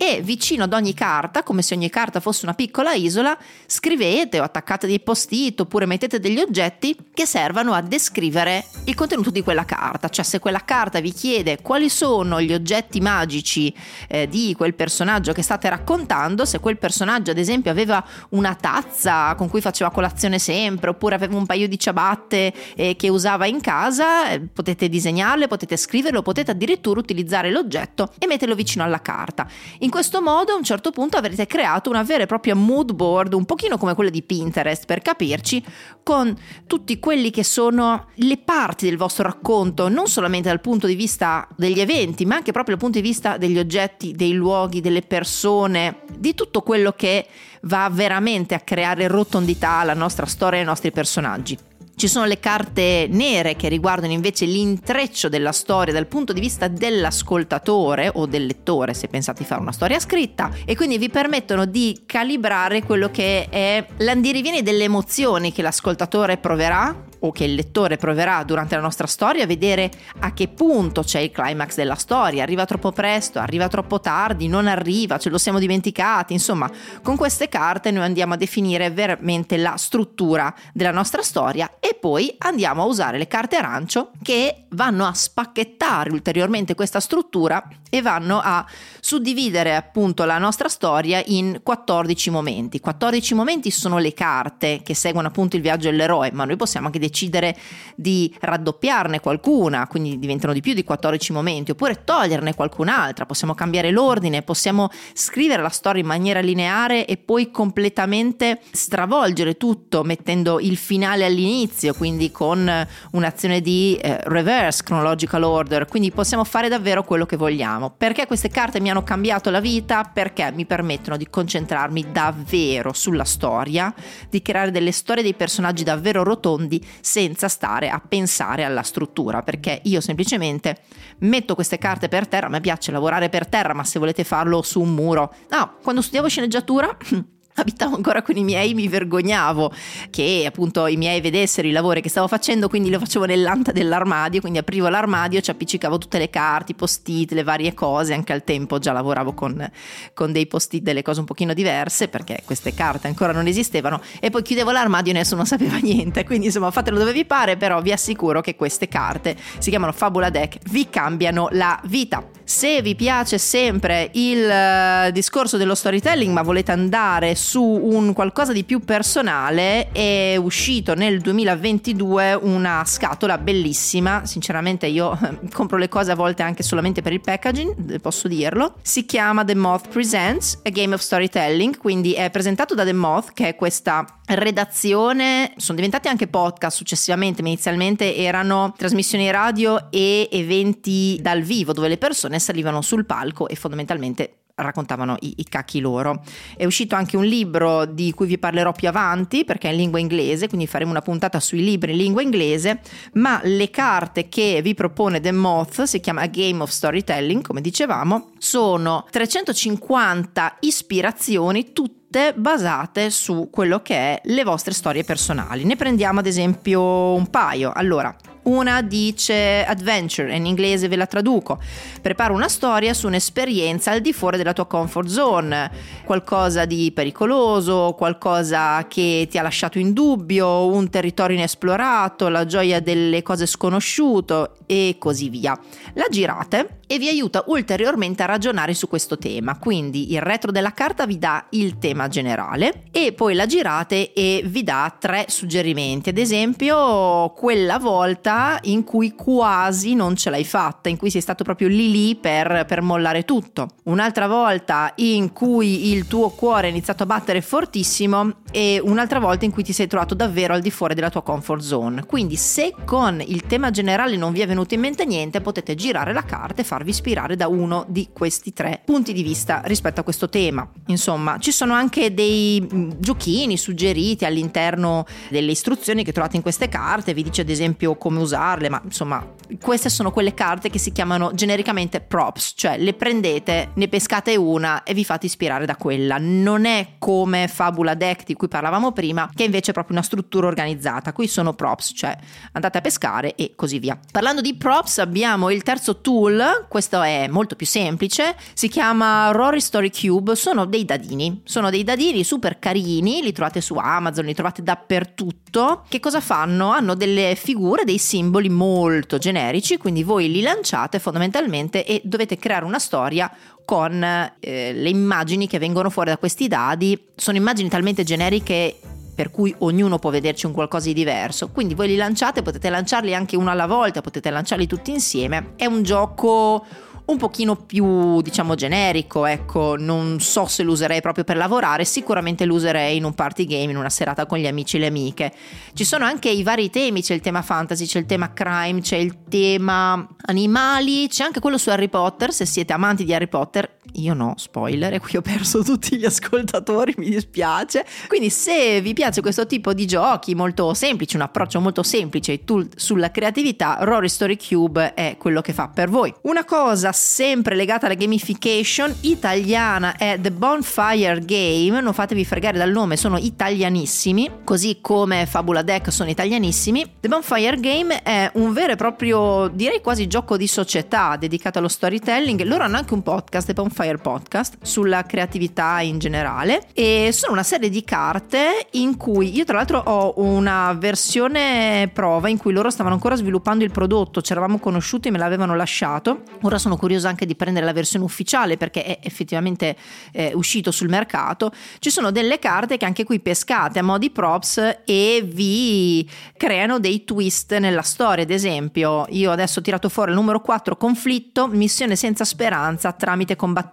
e 0.00 0.22
vicino 0.22 0.62
ad 0.62 0.72
ogni 0.72 0.94
carta, 0.94 1.42
come 1.42 1.60
se 1.60 1.74
ogni 1.74 1.90
carta 1.90 2.20
fosse 2.20 2.44
una 2.44 2.54
piccola 2.54 2.92
isola, 2.92 3.36
scrivete 3.66 4.38
o 4.38 4.44
attaccate 4.44 4.86
dei 4.86 5.00
post-it 5.00 5.60
oppure 5.60 5.86
mettete 5.86 6.20
degli 6.20 6.38
oggetti 6.38 6.96
che 7.12 7.26
servano 7.26 7.72
a 7.72 7.82
descrivere 7.82 8.64
il 8.84 8.94
contenuto 8.94 9.30
di 9.30 9.42
quella 9.42 9.64
carta. 9.64 10.08
Cioè 10.08 10.24
se 10.24 10.38
quella 10.38 10.64
carta 10.64 11.00
vi 11.00 11.12
chiede 11.12 11.60
quali 11.60 11.88
sono 11.88 12.40
gli 12.40 12.52
oggetti 12.54 13.00
magici 13.00 13.74
eh, 14.06 14.28
di 14.28 14.54
quel 14.56 14.74
personaggio 14.74 15.32
che 15.32 15.42
state 15.42 15.68
raccontando, 15.68 16.44
se 16.44 16.60
quel 16.60 16.78
personaggio 16.78 17.32
ad 17.32 17.38
esempio 17.38 17.72
aveva 17.72 18.02
una 18.30 18.54
tazza 18.54 19.34
con 19.34 19.48
cui 19.48 19.60
faceva 19.60 19.90
colazione 19.90 20.38
sempre 20.38 20.90
oppure 20.90 21.16
aveva 21.16 21.36
un 21.36 21.44
paio 21.44 21.66
di 21.66 21.76
ciabatte 21.76 22.54
eh, 22.76 22.94
che 22.94 23.08
usava 23.08 23.46
in 23.46 23.60
casa, 23.60 24.30
eh, 24.30 24.40
potete 24.40 24.88
disegnarle, 24.88 25.48
potete 25.48 25.76
scriverlo, 25.76 26.22
potete 26.22 26.52
addirittura 26.52 27.00
utilizzare 27.00 27.50
l'oggetto 27.50 28.12
e 28.18 28.28
metterlo 28.28 28.54
vicino 28.54 28.84
alla 28.84 29.02
carta. 29.02 29.48
In 29.80 29.87
questo 29.90 30.20
modo 30.20 30.52
a 30.52 30.56
un 30.56 30.64
certo 30.64 30.90
punto 30.90 31.16
avrete 31.16 31.46
creato 31.46 31.88
una 31.88 32.02
vera 32.02 32.24
e 32.24 32.26
propria 32.26 32.54
mood 32.54 32.92
board, 32.92 33.32
un 33.32 33.44
pochino 33.44 33.78
come 33.78 33.94
quella 33.94 34.10
di 34.10 34.22
Pinterest 34.22 34.86
per 34.86 35.02
capirci, 35.02 35.64
con 36.02 36.34
tutti 36.66 36.98
quelli 36.98 37.30
che 37.30 37.44
sono 37.44 38.06
le 38.14 38.38
parti 38.38 38.86
del 38.86 38.96
vostro 38.96 39.24
racconto, 39.24 39.88
non 39.88 40.08
solamente 40.08 40.48
dal 40.48 40.60
punto 40.60 40.86
di 40.86 40.94
vista 40.94 41.46
degli 41.56 41.80
eventi, 41.80 42.24
ma 42.26 42.36
anche 42.36 42.52
proprio 42.52 42.76
dal 42.76 42.84
punto 42.84 43.00
di 43.00 43.06
vista 43.06 43.36
degli 43.36 43.58
oggetti, 43.58 44.12
dei 44.12 44.32
luoghi, 44.32 44.80
delle 44.80 45.02
persone, 45.02 46.00
di 46.16 46.34
tutto 46.34 46.62
quello 46.62 46.92
che 46.92 47.26
va 47.62 47.88
veramente 47.90 48.54
a 48.54 48.60
creare 48.60 49.06
rotondità 49.06 49.78
alla 49.78 49.94
nostra 49.94 50.26
storia 50.26 50.58
e 50.58 50.60
ai 50.62 50.66
nostri 50.66 50.90
personaggi. 50.90 51.77
Ci 51.98 52.06
sono 52.06 52.26
le 52.26 52.38
carte 52.38 53.08
nere 53.10 53.56
che 53.56 53.66
riguardano 53.68 54.12
invece 54.12 54.44
l'intreccio 54.44 55.28
della 55.28 55.50
storia 55.50 55.92
dal 55.92 56.06
punto 56.06 56.32
di 56.32 56.38
vista 56.38 56.68
dell'ascoltatore 56.68 58.08
o 58.14 58.26
del 58.26 58.46
lettore 58.46 58.94
se 58.94 59.08
pensate 59.08 59.42
di 59.42 59.48
fare 59.48 59.62
una 59.62 59.72
storia 59.72 59.98
scritta 59.98 60.52
e 60.64 60.76
quindi 60.76 60.96
vi 60.96 61.10
permettono 61.10 61.64
di 61.64 62.02
calibrare 62.06 62.84
quello 62.84 63.10
che 63.10 63.48
è 63.48 63.84
l'andirivieni 63.96 64.62
delle 64.62 64.84
emozioni 64.84 65.50
che 65.50 65.60
l'ascoltatore 65.60 66.36
proverà 66.36 67.07
o 67.20 67.32
che 67.32 67.44
il 67.44 67.54
lettore 67.54 67.96
proverà 67.96 68.42
durante 68.44 68.74
la 68.74 68.82
nostra 68.82 69.06
storia, 69.06 69.46
vedere 69.46 69.90
a 70.20 70.32
che 70.32 70.48
punto 70.48 71.02
c'è 71.02 71.20
il 71.20 71.30
climax 71.30 71.74
della 71.74 71.94
storia, 71.94 72.42
arriva 72.42 72.64
troppo 72.64 72.92
presto, 72.92 73.38
arriva 73.38 73.68
troppo 73.68 74.00
tardi, 74.00 74.48
non 74.48 74.66
arriva, 74.66 75.18
ce 75.18 75.30
lo 75.30 75.38
siamo 75.38 75.58
dimenticati, 75.58 76.32
insomma, 76.32 76.70
con 77.02 77.16
queste 77.16 77.48
carte 77.48 77.90
noi 77.90 78.04
andiamo 78.04 78.34
a 78.34 78.36
definire 78.36 78.90
veramente 78.90 79.56
la 79.56 79.76
struttura 79.76 80.54
della 80.72 80.92
nostra 80.92 81.22
storia 81.22 81.76
e 81.80 81.96
poi 81.98 82.34
andiamo 82.38 82.82
a 82.82 82.86
usare 82.86 83.18
le 83.18 83.26
carte 83.26 83.56
arancio 83.56 84.10
che 84.22 84.66
vanno 84.70 85.06
a 85.06 85.14
spacchettare 85.14 86.10
ulteriormente 86.10 86.74
questa 86.74 87.00
struttura 87.00 87.66
e 87.90 88.02
vanno 88.02 88.40
a 88.42 88.66
suddividere 89.00 89.74
appunto 89.74 90.24
la 90.24 90.38
nostra 90.38 90.68
storia 90.68 91.22
in 91.26 91.60
14 91.62 92.30
momenti. 92.30 92.80
14 92.80 93.34
momenti 93.34 93.70
sono 93.70 93.98
le 93.98 94.12
carte 94.12 94.82
che 94.84 94.94
seguono 94.94 95.28
appunto 95.28 95.56
il 95.56 95.62
viaggio 95.62 95.88
dell'eroe, 95.90 96.30
ma 96.32 96.44
noi 96.44 96.56
possiamo 96.56 96.86
anche 96.86 96.98
decidere 97.08 97.56
di 97.96 98.32
raddoppiarne 98.38 99.20
qualcuna, 99.20 99.86
quindi 99.88 100.18
diventano 100.18 100.52
di 100.52 100.60
più 100.60 100.74
di 100.74 100.84
14 100.84 101.32
momenti, 101.32 101.72
oppure 101.72 102.04
toglierne 102.04 102.54
qualcun'altra, 102.54 103.26
possiamo 103.26 103.54
cambiare 103.54 103.90
l'ordine, 103.90 104.42
possiamo 104.42 104.90
scrivere 105.14 105.62
la 105.62 105.68
storia 105.68 106.02
in 106.02 106.06
maniera 106.06 106.40
lineare 106.40 107.06
e 107.06 107.16
poi 107.16 107.50
completamente 107.50 108.60
stravolgere 108.70 109.56
tutto 109.56 110.04
mettendo 110.04 110.60
il 110.60 110.76
finale 110.76 111.24
all'inizio, 111.24 111.94
quindi 111.94 112.30
con 112.30 112.86
un'azione 113.12 113.60
di 113.60 113.98
eh, 114.00 114.18
reverse 114.24 114.82
chronological 114.84 115.42
order, 115.42 115.86
quindi 115.86 116.12
possiamo 116.12 116.44
fare 116.44 116.68
davvero 116.68 117.02
quello 117.02 117.26
che 117.26 117.36
vogliamo. 117.36 117.90
Perché 117.96 118.26
queste 118.26 118.48
carte 118.48 118.80
mi 118.80 118.90
hanno 118.90 119.02
cambiato 119.02 119.50
la 119.50 119.60
vita? 119.60 120.04
Perché 120.04 120.52
mi 120.52 120.66
permettono 120.66 121.16
di 121.16 121.28
concentrarmi 121.28 122.06
davvero 122.12 122.92
sulla 122.92 123.24
storia, 123.24 123.92
di 124.28 124.42
creare 124.42 124.70
delle 124.70 124.92
storie 124.92 125.22
dei 125.22 125.34
personaggi 125.34 125.82
davvero 125.82 126.22
rotondi 126.22 126.84
senza 127.00 127.48
stare 127.48 127.88
a 127.88 128.00
pensare 128.00 128.64
alla 128.64 128.82
struttura, 128.82 129.42
perché 129.42 129.80
io 129.84 130.00
semplicemente 130.00 130.82
metto 131.18 131.54
queste 131.54 131.78
carte 131.78 132.08
per 132.08 132.28
terra, 132.28 132.46
a 132.46 132.50
me 132.50 132.60
piace 132.60 132.92
lavorare 132.92 133.28
per 133.28 133.46
terra, 133.46 133.74
ma 133.74 133.84
se 133.84 133.98
volete 133.98 134.24
farlo 134.24 134.62
su 134.62 134.80
un 134.80 134.94
muro, 134.94 135.34
no, 135.50 135.76
quando 135.82 136.00
studiavo 136.00 136.28
sceneggiatura 136.28 136.96
abitavo 137.60 137.96
ancora 137.96 138.22
con 138.22 138.36
i 138.36 138.44
miei, 138.44 138.74
mi 138.74 138.88
vergognavo 138.88 139.72
che 140.10 140.44
appunto 140.46 140.86
i 140.86 140.96
miei 140.96 141.20
vedessero 141.20 141.66
i 141.68 141.72
lavori 141.72 142.00
che 142.00 142.08
stavo 142.08 142.28
facendo, 142.28 142.68
quindi 142.68 142.90
lo 142.90 142.98
facevo 142.98 143.24
nell'anta 143.24 143.72
dell'armadio, 143.72 144.40
quindi 144.40 144.58
aprivo 144.58 144.88
l'armadio, 144.88 145.40
ci 145.40 145.50
appiccicavo 145.50 145.98
tutte 145.98 146.18
le 146.18 146.30
carte, 146.30 146.72
i 146.72 146.74
post-it, 146.74 147.32
le 147.32 147.42
varie 147.42 147.74
cose, 147.74 148.14
anche 148.14 148.32
al 148.32 148.44
tempo 148.44 148.78
già 148.78 148.92
lavoravo 148.92 149.32
con, 149.34 149.70
con 150.14 150.32
dei 150.32 150.46
post-it, 150.46 150.82
delle 150.82 151.02
cose 151.02 151.20
un 151.20 151.26
pochino 151.26 151.54
diverse, 151.54 152.08
perché 152.08 152.42
queste 152.44 152.74
carte 152.74 153.06
ancora 153.06 153.32
non 153.32 153.46
esistevano, 153.46 154.00
e 154.20 154.30
poi 154.30 154.42
chiudevo 154.42 154.70
l'armadio 154.70 155.12
e 155.12 155.16
nessuno 155.16 155.44
sapeva 155.46 155.78
niente, 155.78 156.24
quindi 156.24 156.46
insomma 156.46 156.70
fatelo 156.70 156.98
dove 156.98 157.12
vi 157.12 157.24
pare, 157.24 157.56
però 157.56 157.80
vi 157.80 157.92
assicuro 157.92 158.40
che 158.40 158.56
queste 158.56 158.88
carte 158.88 159.36
si 159.58 159.70
chiamano 159.70 159.92
Fabula 159.92 160.30
Deck, 160.30 160.58
vi 160.70 160.88
cambiano 160.88 161.48
la 161.52 161.80
vita. 161.84 162.24
Se 162.44 162.80
vi 162.80 162.94
piace 162.94 163.36
sempre 163.36 164.10
il 164.14 165.08
uh, 165.08 165.10
discorso 165.10 165.58
dello 165.58 165.74
storytelling, 165.74 166.32
ma 166.32 166.40
volete 166.40 166.72
andare 166.72 167.34
su 167.34 167.47
un 167.54 168.12
qualcosa 168.12 168.52
di 168.52 168.64
più 168.64 168.80
personale, 168.80 169.90
è 169.92 170.36
uscito 170.36 170.94
nel 170.94 171.20
2022 171.20 172.34
una 172.34 172.82
scatola 172.84 173.38
bellissima. 173.38 174.26
Sinceramente, 174.26 174.86
io 174.86 175.18
compro 175.52 175.78
le 175.78 175.88
cose 175.88 176.12
a 176.12 176.14
volte 176.14 176.42
anche 176.42 176.62
solamente 176.62 177.02
per 177.02 177.12
il 177.12 177.20
packaging, 177.20 178.00
posso 178.00 178.28
dirlo. 178.28 178.74
Si 178.82 179.06
chiama 179.06 179.44
The 179.44 179.54
Moth 179.54 179.88
Presents 179.88 180.60
a 180.64 180.70
Game 180.70 180.94
of 180.94 181.00
Storytelling, 181.00 181.76
quindi 181.76 182.12
è 182.12 182.30
presentato 182.30 182.74
da 182.74 182.84
The 182.84 182.92
Moth, 182.92 183.32
che 183.32 183.48
è 183.48 183.54
questa 183.54 184.04
redazione. 184.26 185.52
Sono 185.56 185.76
diventati 185.76 186.08
anche 186.08 186.26
podcast 186.26 186.76
successivamente, 186.76 187.42
ma 187.42 187.48
inizialmente 187.48 188.16
erano 188.16 188.74
trasmissioni 188.76 189.30
radio 189.30 189.90
e 189.90 190.28
eventi 190.30 191.18
dal 191.20 191.42
vivo 191.42 191.72
dove 191.72 191.88
le 191.88 191.98
persone 191.98 192.38
salivano 192.38 192.82
sul 192.82 193.06
palco 193.06 193.48
e 193.48 193.54
fondamentalmente 193.54 194.32
raccontavano 194.58 195.16
i, 195.20 195.34
i, 195.36 195.44
cacchi 195.44 195.80
loro. 195.80 196.22
È 196.56 196.64
uscito 196.64 196.94
anche 196.94 197.16
un 197.16 197.24
libro 197.24 197.84
di 197.84 198.12
cui 198.12 198.26
vi 198.26 198.38
parlerò 198.38 198.72
più 198.72 198.88
avanti 198.88 199.44
perché 199.44 199.68
è 199.68 199.72
in 199.72 199.78
lingua 199.78 199.98
inglese, 199.98 200.48
quindi 200.48 200.66
faremo 200.66 200.90
una 200.90 201.02
puntata 201.02 201.40
sui 201.40 201.62
libri 201.62 201.92
in 201.92 201.98
lingua 201.98 202.22
inglese, 202.22 202.80
ma 203.14 203.40
le 203.44 203.70
carte 203.70 204.28
che 204.28 204.60
vi 204.62 204.74
propone 204.74 205.20
The 205.20 205.32
Moth, 205.32 205.82
si 205.82 206.00
chiama 206.00 206.22
A 206.22 206.26
Game 206.26 206.62
of 206.62 206.70
Storytelling, 206.70 207.42
come 207.42 207.60
dicevamo, 207.60 208.30
sono 208.38 209.06
350 209.10 210.56
ispirazioni, 210.60 211.72
tutte 211.72 212.32
basate 212.34 213.10
su 213.10 213.48
quello 213.50 213.82
che 213.82 213.94
è 213.94 214.20
le 214.24 214.44
vostre 214.44 214.72
storie 214.72 215.04
personali. 215.04 215.64
Ne 215.64 215.76
prendiamo 215.76 216.20
ad 216.20 216.26
esempio 216.26 217.12
un 217.14 217.28
paio. 217.28 217.72
Allora, 217.74 218.14
una 218.48 218.82
dice 218.82 219.64
adventure, 219.64 220.34
in 220.34 220.46
inglese 220.46 220.88
ve 220.88 220.96
la 220.96 221.06
traduco. 221.06 221.60
Prepara 222.00 222.32
una 222.32 222.48
storia 222.48 222.94
su 222.94 223.06
un'esperienza 223.06 223.90
al 223.90 224.00
di 224.00 224.12
fuori 224.12 224.36
della 224.36 224.52
tua 224.52 224.66
comfort 224.66 225.08
zone, 225.08 225.70
qualcosa 226.04 226.64
di 226.64 226.90
pericoloso, 226.92 227.94
qualcosa 227.96 228.86
che 228.88 229.26
ti 229.30 229.38
ha 229.38 229.42
lasciato 229.42 229.78
in 229.78 229.92
dubbio, 229.92 230.66
un 230.66 230.88
territorio 230.88 231.36
inesplorato, 231.36 232.28
la 232.28 232.46
gioia 232.46 232.80
delle 232.80 233.22
cose 233.22 233.46
sconosciute 233.46 234.57
e 234.68 234.96
così 234.98 235.30
via. 235.30 235.58
La 235.94 236.06
girate 236.10 236.80
e 236.86 236.98
vi 236.98 237.08
aiuta 237.08 237.44
ulteriormente 237.46 238.22
a 238.22 238.26
ragionare 238.26 238.74
su 238.74 238.86
questo 238.86 239.16
tema. 239.16 239.58
Quindi 239.58 240.12
il 240.12 240.20
retro 240.20 240.52
della 240.52 240.72
carta 240.72 241.06
vi 241.06 241.18
dà 241.18 241.46
il 241.50 241.78
tema 241.78 242.08
generale 242.08 242.84
e 242.90 243.12
poi 243.12 243.34
la 243.34 243.46
girate 243.46 244.12
e 244.12 244.42
vi 244.44 244.62
dà 244.62 244.94
tre 244.98 245.24
suggerimenti. 245.28 246.10
Ad 246.10 246.18
esempio, 246.18 247.30
quella 247.30 247.78
volta 247.78 248.58
in 248.64 248.84
cui 248.84 249.14
quasi 249.14 249.94
non 249.94 250.16
ce 250.16 250.28
l'hai 250.28 250.44
fatta, 250.44 250.90
in 250.90 250.98
cui 250.98 251.10
sei 251.10 251.22
stato 251.22 251.44
proprio 251.44 251.68
lì 251.68 251.90
lì 251.90 252.16
per, 252.16 252.64
per 252.66 252.82
mollare 252.82 253.24
tutto. 253.24 253.68
Un'altra 253.84 254.26
volta 254.26 254.92
in 254.96 255.32
cui 255.32 255.92
il 255.92 256.06
tuo 256.06 256.28
cuore 256.30 256.66
è 256.66 256.70
iniziato 256.70 257.04
a 257.04 257.06
battere 257.06 257.40
fortissimo 257.40 258.32
e 258.50 258.80
un'altra 258.82 259.18
volta 259.18 259.46
in 259.46 259.50
cui 259.50 259.62
ti 259.62 259.72
sei 259.72 259.86
trovato 259.86 260.14
davvero 260.14 260.52
al 260.52 260.60
di 260.60 260.70
fuori 260.70 260.94
della 260.94 261.10
tua 261.10 261.22
comfort 261.22 261.62
zone. 261.62 262.04
Quindi 262.04 262.36
se 262.36 262.74
con 262.84 263.22
il 263.24 263.46
tema 263.46 263.70
generale 263.70 264.16
non 264.16 264.32
vi 264.32 264.40
è 264.40 264.46
venuto 264.46 264.56
in 264.74 264.80
mente 264.80 265.04
niente, 265.04 265.40
potete 265.40 265.74
girare 265.74 266.12
la 266.12 266.24
carta 266.24 266.62
e 266.62 266.64
farvi 266.64 266.90
ispirare 266.90 267.36
da 267.36 267.48
uno 267.48 267.84
di 267.88 268.08
questi 268.12 268.52
tre 268.52 268.82
punti 268.84 269.12
di 269.12 269.22
vista 269.22 269.62
rispetto 269.64 270.00
a 270.00 270.02
questo 270.04 270.28
tema. 270.28 270.68
Insomma, 270.86 271.38
ci 271.38 271.52
sono 271.52 271.74
anche 271.74 272.14
dei 272.14 272.60
mm, 272.60 272.90
giochini 272.98 273.56
suggeriti 273.56 274.24
all'interno 274.24 275.06
delle 275.30 275.50
istruzioni 275.50 276.04
che 276.04 276.12
trovate 276.12 276.36
in 276.36 276.42
queste 276.42 276.68
carte, 276.68 277.14
vi 277.14 277.22
dice 277.22 277.42
ad 277.42 277.48
esempio 277.48 277.96
come 277.96 278.18
usarle, 278.20 278.68
ma 278.68 278.80
insomma, 278.84 279.24
queste 279.60 279.88
sono 279.88 280.10
quelle 280.10 280.34
carte 280.34 280.70
che 280.70 280.78
si 280.78 280.92
chiamano 280.92 281.32
genericamente 281.34 282.00
props, 282.00 282.52
cioè 282.56 282.78
le 282.78 282.94
prendete, 282.94 283.70
ne 283.74 283.88
pescate 283.88 284.36
una 284.36 284.82
e 284.82 284.94
vi 284.94 285.04
fate 285.04 285.26
ispirare 285.26 285.66
da 285.66 285.76
quella. 285.76 286.16
Non 286.18 286.64
è 286.64 286.94
come 286.98 287.48
Fabula 287.48 287.94
Deck 287.94 288.24
di 288.24 288.34
cui 288.34 288.48
parlavamo 288.48 288.92
prima, 288.92 289.28
che 289.34 289.44
invece 289.44 289.70
è 289.70 289.74
proprio 289.74 289.96
una 289.96 290.04
struttura 290.04 290.46
organizzata. 290.46 291.12
Qui 291.12 291.26
sono 291.26 291.54
props, 291.54 291.92
cioè 291.94 292.16
andate 292.52 292.78
a 292.78 292.80
pescare 292.80 293.34
e 293.34 293.52
così 293.54 293.78
via. 293.78 293.98
Parlando 294.10 294.40
di 294.40 294.47
props 294.54 294.98
abbiamo 294.98 295.50
il 295.50 295.62
terzo 295.62 296.00
tool, 296.00 296.66
questo 296.68 297.02
è 297.02 297.28
molto 297.28 297.56
più 297.56 297.66
semplice, 297.66 298.36
si 298.52 298.68
chiama 298.68 299.30
Rory 299.30 299.60
Story 299.60 299.90
Cube, 299.90 300.34
sono 300.36 300.64
dei 300.64 300.84
dadini, 300.84 301.40
sono 301.44 301.70
dei 301.70 301.84
dadini 301.84 302.24
super 302.24 302.58
carini, 302.58 303.22
li 303.22 303.32
trovate 303.32 303.60
su 303.60 303.74
Amazon, 303.74 304.24
li 304.24 304.34
trovate 304.34 304.62
dappertutto. 304.62 305.84
Che 305.88 306.00
cosa 306.00 306.20
fanno? 306.20 306.70
Hanno 306.70 306.94
delle 306.94 307.34
figure, 307.36 307.84
dei 307.84 307.98
simboli 307.98 308.48
molto 308.48 309.18
generici, 309.18 309.76
quindi 309.76 310.02
voi 310.02 310.30
li 310.30 310.40
lanciate 310.40 310.98
fondamentalmente 310.98 311.84
e 311.84 312.00
dovete 312.04 312.36
creare 312.36 312.64
una 312.64 312.78
storia 312.78 313.30
con 313.64 314.02
eh, 314.02 314.72
le 314.72 314.88
immagini 314.88 315.46
che 315.46 315.58
vengono 315.58 315.90
fuori 315.90 316.08
da 316.08 316.16
questi 316.16 316.48
dadi. 316.48 316.98
Sono 317.14 317.36
immagini 317.36 317.68
talmente 317.68 318.02
generiche 318.02 318.78
per 319.18 319.32
cui 319.32 319.52
ognuno 319.58 319.98
può 319.98 320.10
vederci 320.10 320.46
un 320.46 320.52
qualcosa 320.52 320.86
di 320.86 320.94
diverso. 320.94 321.48
Quindi 321.48 321.74
voi 321.74 321.88
li 321.88 321.96
lanciate, 321.96 322.42
potete 322.42 322.70
lanciarli 322.70 323.16
anche 323.16 323.34
uno 323.34 323.50
alla 323.50 323.66
volta, 323.66 324.00
potete 324.00 324.30
lanciarli 324.30 324.68
tutti 324.68 324.92
insieme. 324.92 325.54
È 325.56 325.66
un 325.66 325.82
gioco 325.82 326.64
un 327.06 327.16
pochino 327.16 327.56
più 327.56 328.20
diciamo 328.20 328.54
generico, 328.54 329.26
ecco, 329.26 329.74
non 329.76 330.20
so 330.20 330.46
se 330.46 330.62
lo 330.62 330.70
userei 330.70 331.00
proprio 331.00 331.24
per 331.24 331.36
lavorare, 331.36 331.84
sicuramente 331.84 332.44
lo 332.44 332.54
userei 332.54 332.96
in 332.96 333.02
un 333.02 333.14
party 333.14 333.44
game, 333.44 333.72
in 333.72 333.76
una 333.76 333.90
serata 333.90 334.24
con 334.26 334.38
gli 334.38 334.46
amici 334.46 334.76
e 334.76 334.80
le 334.80 334.86
amiche. 334.86 335.32
Ci 335.72 335.84
sono 335.84 336.04
anche 336.04 336.28
i 336.28 336.44
vari 336.44 336.70
temi, 336.70 337.02
c'è 337.02 337.14
il 337.14 337.20
tema 337.20 337.42
fantasy, 337.42 337.86
c'è 337.86 337.98
il 337.98 338.06
tema 338.06 338.32
crime, 338.32 338.82
c'è 338.82 338.98
il 338.98 339.24
tema 339.28 340.06
animali, 340.26 341.08
c'è 341.08 341.24
anche 341.24 341.40
quello 341.40 341.58
su 341.58 341.70
Harry 341.70 341.88
Potter, 341.88 342.32
se 342.32 342.46
siete 342.46 342.72
amanti 342.72 343.04
di 343.04 343.12
Harry 343.12 343.26
Potter, 343.26 343.77
io 343.94 344.14
no, 344.14 344.34
spoiler, 344.36 345.00
qui 345.00 345.16
ho 345.16 345.22
perso 345.22 345.62
tutti 345.62 345.96
gli 345.96 346.04
ascoltatori, 346.04 346.94
mi 346.98 347.08
dispiace. 347.08 347.84
Quindi 348.06 348.30
se 348.30 348.80
vi 348.80 348.92
piace 348.92 349.20
questo 349.20 349.46
tipo 349.46 349.72
di 349.72 349.86
giochi 349.86 350.34
molto 350.34 350.72
semplici, 350.74 351.16
un 351.16 351.22
approccio 351.22 351.60
molto 351.60 351.82
semplice 351.82 352.40
sulla 352.76 353.10
creatività, 353.10 353.78
Rory 353.80 354.08
Story 354.08 354.36
Cube 354.36 354.94
è 354.94 355.16
quello 355.18 355.40
che 355.40 355.52
fa 355.52 355.68
per 355.68 355.88
voi. 355.88 356.14
Una 356.22 356.44
cosa 356.44 356.92
sempre 356.92 357.54
legata 357.54 357.86
alla 357.86 357.94
gamification 357.94 358.94
italiana 359.00 359.96
è 359.96 360.18
The 360.20 360.30
Bonfire 360.30 361.24
Game, 361.24 361.80
non 361.80 361.92
fatevi 361.92 362.24
fregare 362.24 362.58
dal 362.58 362.70
nome, 362.70 362.96
sono 362.96 363.18
italianissimi, 363.18 364.30
così 364.44 364.78
come 364.80 365.26
Fabula 365.26 365.62
Deck 365.62 365.90
sono 365.90 366.10
italianissimi. 366.10 366.84
The 367.00 367.08
Bonfire 367.08 367.58
Game 367.58 368.02
è 368.02 368.30
un 368.34 368.52
vero 368.52 368.72
e 368.72 368.76
proprio, 368.76 369.48
direi 369.48 369.80
quasi 369.80 370.06
gioco 370.06 370.36
di 370.36 370.46
società 370.46 371.16
dedicato 371.16 371.58
allo 371.58 371.68
storytelling. 371.68 372.42
Loro 372.42 372.64
hanno 372.64 372.76
anche 372.76 372.94
un 372.94 373.02
podcast, 373.02 373.46
The 373.46 373.54
Bonfire 373.54 373.87
Podcast, 373.96 374.58
sulla 374.60 375.04
creatività 375.04 375.80
in 375.80 375.98
generale 375.98 376.66
e 376.74 377.08
sono 377.12 377.32
una 377.32 377.42
serie 377.42 377.70
di 377.70 377.82
carte 377.82 378.66
in 378.72 378.98
cui 378.98 379.34
io 379.34 379.44
tra 379.44 379.56
l'altro 379.56 379.78
ho 379.78 380.12
una 380.16 380.74
versione 380.74 381.90
prova 381.92 382.28
in 382.28 382.36
cui 382.36 382.52
loro 382.52 382.68
stavano 382.68 382.94
ancora 382.94 383.16
sviluppando 383.16 383.64
il 383.64 383.70
prodotto, 383.70 384.20
ci 384.20 384.32
eravamo 384.32 384.58
conosciuti 384.58 385.08
e 385.08 385.10
me 385.10 385.18
l'avevano 385.18 385.56
lasciato. 385.56 386.22
Ora 386.42 386.58
sono 386.58 386.76
curiosa 386.76 387.08
anche 387.08 387.24
di 387.24 387.34
prendere 387.34 387.64
la 387.64 387.72
versione 387.72 388.04
ufficiale 388.04 388.58
perché 388.58 388.84
è 388.84 388.98
effettivamente 389.02 389.76
eh, 390.12 390.32
uscito 390.34 390.70
sul 390.70 390.90
mercato. 390.90 391.50
Ci 391.78 391.88
sono 391.88 392.10
delle 392.10 392.38
carte 392.38 392.76
che 392.76 392.84
anche 392.84 393.04
qui 393.04 393.20
pescate 393.20 393.78
a 393.78 393.82
mo' 393.82 393.96
di 393.96 394.10
props 394.10 394.80
e 394.84 395.22
vi 395.24 396.08
creano 396.36 396.78
dei 396.78 397.04
twist 397.04 397.56
nella 397.56 397.82
storia. 397.82 398.24
Ad 398.24 398.30
esempio, 398.30 399.06
io 399.10 399.30
adesso 399.30 399.60
ho 399.60 399.62
tirato 399.62 399.88
fuori 399.88 400.10
il 400.10 400.16
numero 400.16 400.40
4, 400.40 400.76
conflitto, 400.76 401.46
missione 401.46 401.96
senza 401.96 402.24
speranza 402.24 402.92
tramite 402.92 403.36
combattimento. 403.36 403.67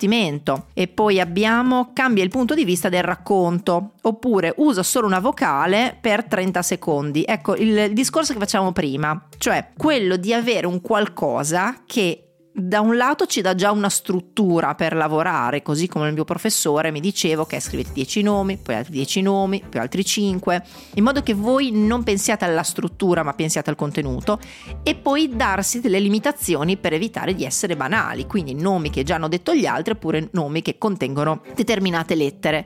E 0.73 0.87
poi 0.87 1.19
abbiamo 1.19 1.91
cambia 1.93 2.23
il 2.23 2.29
punto 2.29 2.53
di 2.53 2.65
vista 2.65 2.89
del 2.89 3.03
racconto, 3.03 3.93
oppure 4.01 4.53
usa 4.57 4.83
solo 4.83 5.07
una 5.07 5.19
vocale 5.19 5.97
per 5.99 6.25
30 6.25 6.61
secondi. 6.61 7.23
Ecco 7.25 7.55
il 7.55 7.93
discorso 7.93 8.33
che 8.33 8.39
facciamo 8.39 8.71
prima, 8.71 9.27
cioè 9.37 9.69
quello 9.77 10.17
di 10.17 10.33
avere 10.33 10.67
un 10.67 10.81
qualcosa 10.81 11.83
che 11.85 12.24
da 12.57 12.79
un 12.79 12.95
lato 12.95 13.25
ci 13.25 13.41
dà 13.41 13.53
già 13.53 13.71
una 13.71 13.89
struttura 13.89 14.75
per 14.75 14.95
lavorare, 14.95 15.61
così 15.61 15.89
come 15.89 16.07
il 16.07 16.13
mio 16.13 16.23
professore 16.23 16.89
mi 16.89 17.01
diceva 17.01 17.45
che 17.45 17.59
scrivete 17.59 17.91
10 17.91 18.21
nomi, 18.21 18.55
poi 18.55 18.75
altri 18.75 18.93
10 18.93 19.21
nomi, 19.23 19.61
poi 19.69 19.81
altri 19.81 20.05
5, 20.05 20.63
in 20.93 21.03
modo 21.03 21.21
che 21.21 21.33
voi 21.33 21.71
non 21.71 22.03
pensiate 22.03 22.45
alla 22.45 22.63
struttura 22.63 23.23
ma 23.23 23.33
pensiate 23.33 23.69
al 23.69 23.75
contenuto 23.75 24.39
e 24.83 24.95
poi 24.95 25.35
darsi 25.35 25.81
delle 25.81 25.99
limitazioni 25.99 26.77
per 26.77 26.93
evitare 26.93 27.33
di 27.33 27.43
essere 27.43 27.75
banali, 27.75 28.25
quindi 28.25 28.53
nomi 28.53 28.89
che 28.89 29.03
già 29.03 29.15
hanno 29.15 29.27
detto 29.27 29.53
gli 29.53 29.65
altri 29.65 29.91
oppure 29.91 30.29
nomi 30.31 30.61
che 30.61 30.77
contengono 30.77 31.41
determinate 31.55 32.15
lettere. 32.15 32.65